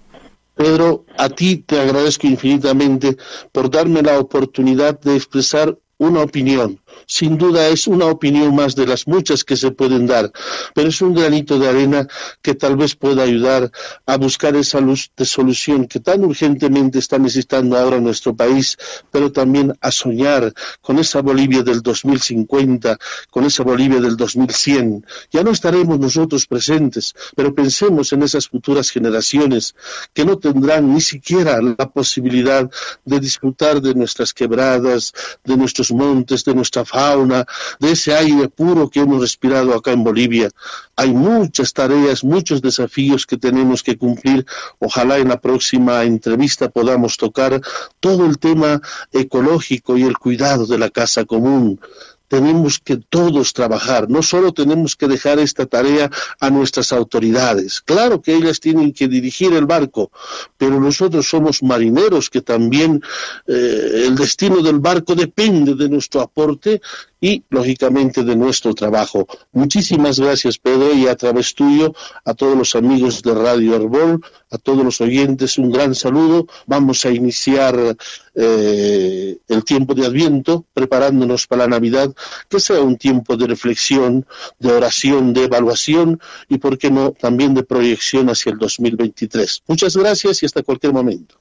Pedro, 0.55 1.05
a 1.17 1.29
ti 1.29 1.57
te 1.57 1.79
agradezco 1.79 2.25
infinitamente 2.25 3.17
por 3.51 3.69
darme 3.69 4.01
la 4.01 4.19
oportunidad 4.19 4.99
de 4.99 5.15
expresar 5.15 5.77
una 5.97 6.21
opinión, 6.21 6.79
sin 7.05 7.37
duda 7.37 7.67
es 7.67 7.87
una 7.87 8.05
opinión 8.05 8.55
más 8.55 8.75
de 8.75 8.87
las 8.87 9.07
muchas 9.07 9.43
que 9.43 9.55
se 9.55 9.71
pueden 9.71 10.07
dar, 10.07 10.31
pero 10.73 10.89
es 10.89 11.01
un 11.01 11.13
granito 11.13 11.59
de 11.59 11.67
arena 11.67 12.07
que 12.41 12.55
tal 12.55 12.75
vez 12.75 12.95
pueda 12.95 13.23
ayudar 13.23 13.71
a 14.05 14.17
buscar 14.17 14.55
esa 14.55 14.79
luz 14.79 15.11
de 15.15 15.25
solución 15.25 15.87
que 15.87 15.99
tan 15.99 16.23
urgentemente 16.23 16.99
está 16.99 17.17
necesitando 17.17 17.77
ahora 17.77 17.99
nuestro 17.99 18.35
país, 18.35 18.77
pero 19.11 19.31
también 19.31 19.73
a 19.81 19.91
soñar 19.91 20.53
con 20.81 20.99
esa 20.99 21.21
Bolivia 21.21 21.63
del 21.63 21.81
2050, 21.81 22.97
con 23.29 23.45
esa 23.45 23.63
Bolivia 23.63 23.99
del 23.99 24.15
2100. 24.15 25.05
Ya 25.31 25.43
no 25.43 25.51
estaremos 25.51 25.99
nosotros 25.99 26.47
presentes, 26.47 27.13
pero 27.35 27.53
pensemos 27.53 28.13
en 28.13 28.23
esas 28.23 28.47
futuras 28.47 28.89
generaciones 28.89 29.75
que 30.13 30.25
no 30.25 30.37
tendrán 30.37 30.93
ni 30.93 31.01
siquiera 31.01 31.59
la 31.61 31.89
posibilidad 31.89 32.69
de 33.05 33.19
disfrutar 33.19 33.81
de 33.81 33.93
nuestras 33.93 34.33
quebradas, 34.33 35.13
de 35.43 35.57
nuestros 35.57 35.91
montes, 35.91 36.43
de 36.43 36.53
nuestra 36.53 36.85
fauna, 36.87 37.45
de 37.79 37.91
ese 37.91 38.15
aire 38.15 38.47
puro 38.49 38.89
que 38.89 39.01
hemos 39.01 39.21
respirado 39.21 39.73
acá 39.73 39.91
en 39.91 40.03
Bolivia. 40.03 40.49
Hay 40.95 41.13
muchas 41.13 41.73
tareas, 41.73 42.23
muchos 42.23 42.61
desafíos 42.61 43.25
que 43.25 43.37
tenemos 43.37 43.83
que 43.83 43.97
cumplir. 43.97 44.45
Ojalá 44.79 45.19
en 45.19 45.27
la 45.27 45.39
próxima 45.39 46.03
entrevista 46.03 46.69
podamos 46.69 47.17
tocar 47.17 47.61
todo 47.99 48.25
el 48.25 48.39
tema 48.39 48.81
ecológico 49.11 49.97
y 49.97 50.03
el 50.03 50.17
cuidado 50.17 50.65
de 50.65 50.77
la 50.79 50.89
casa 50.89 51.25
común 51.25 51.79
tenemos 52.27 52.79
que 52.79 52.97
todos 52.97 53.53
trabajar, 53.53 54.09
no 54.09 54.21
solo 54.21 54.53
tenemos 54.53 54.95
que 54.95 55.07
dejar 55.07 55.39
esta 55.39 55.65
tarea 55.65 56.09
a 56.39 56.49
nuestras 56.49 56.91
autoridades. 56.91 57.81
Claro 57.81 58.21
que 58.21 58.35
ellas 58.35 58.59
tienen 58.59 58.93
que 58.93 59.07
dirigir 59.07 59.53
el 59.53 59.65
barco, 59.65 60.11
pero 60.57 60.79
nosotros 60.79 61.27
somos 61.27 61.63
marineros 61.63 62.29
que 62.29 62.41
también 62.41 63.01
eh, 63.47 64.03
el 64.07 64.15
destino 64.15 64.61
del 64.61 64.79
barco 64.79 65.15
depende 65.15 65.75
de 65.75 65.89
nuestro 65.89 66.21
aporte 66.21 66.81
y, 67.19 67.43
lógicamente, 67.49 68.23
de 68.23 68.35
nuestro 68.35 68.73
trabajo. 68.73 69.27
Muchísimas 69.51 70.19
gracias, 70.19 70.57
Pedro, 70.57 70.93
y 70.93 71.07
a 71.07 71.15
través 71.15 71.55
tuyo, 71.55 71.93
a 72.23 72.33
todos 72.33 72.57
los 72.57 72.75
amigos 72.75 73.21
de 73.21 73.33
Radio 73.33 73.75
Herbol, 73.75 74.21
a 74.51 74.57
todos 74.57 74.83
los 74.83 75.01
oyentes, 75.01 75.57
un 75.57 75.71
gran 75.71 75.95
saludo. 75.95 76.47
Vamos 76.65 77.05
a 77.05 77.09
iniciar 77.09 77.97
eh, 78.35 79.37
el 79.47 79.63
tiempo 79.63 79.93
de 79.95 80.05
Adviento, 80.05 80.65
preparándonos 80.73 81.47
para 81.47 81.63
la 81.63 81.69
Navidad, 81.69 82.13
que 82.47 82.59
sea 82.59 82.81
un 82.81 82.97
tiempo 82.97 83.35
de 83.35 83.47
reflexión, 83.47 84.25
de 84.59 84.71
oración, 84.71 85.33
de 85.33 85.45
evaluación 85.45 86.19
y, 86.47 86.59
por 86.59 86.77
qué 86.77 86.91
no, 86.91 87.11
también 87.11 87.53
de 87.53 87.63
proyección 87.63 88.29
hacia 88.29 88.51
el 88.51 88.59
2023. 88.59 89.63
Muchas 89.67 89.97
gracias 89.97 90.43
y 90.43 90.45
hasta 90.45 90.61
cualquier 90.61 90.93
momento. 90.93 91.35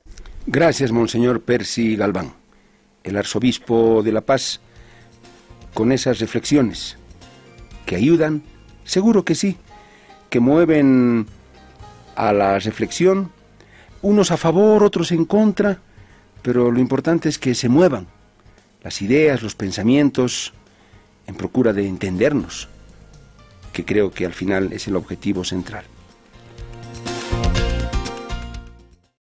Gracias, 0.47 0.93
Monseñor 0.93 1.43
Percy 1.43 1.97
Galván, 1.97 2.33
el 3.03 3.17
arzobispo 3.17 4.03
de 4.03 4.13
La 4.13 4.21
Paz 4.21 4.61
con 5.77 5.93
esas 5.93 6.21
reflexiones. 6.21 6.97
¿Que 7.85 7.97
ayudan? 7.97 8.43
Seguro 8.85 9.27
que 9.27 9.35
sí, 9.35 9.59
que 10.31 10.41
mueven 10.41 11.27
a 12.15 12.33
la 12.33 12.59
reflexión, 12.59 13.31
unos 14.01 14.31
a 14.31 14.39
favor, 14.39 14.83
otros 14.83 15.13
en 15.13 15.27
contra, 15.27 15.81
pero 16.41 16.73
lo 16.73 16.81
importante 16.81 17.29
es 17.29 17.39
que 17.39 17.55
se 17.55 17.69
muevan 17.69 18.07
las 18.83 19.03
ideas, 19.03 19.43
los 19.43 19.55
pensamientos, 19.55 20.55
en 21.27 21.35
procura 21.35 21.75
de 21.75 21.87
entendernos, 21.87 22.69
que 23.75 23.85
creo 23.85 24.11
que 24.11 24.25
al 24.25 24.33
final 24.33 24.73
es 24.73 24.89
el 24.89 24.97
objetivo 24.97 25.45
central. 25.45 25.85